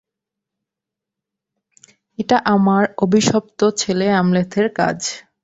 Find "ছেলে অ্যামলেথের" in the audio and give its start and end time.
3.81-4.67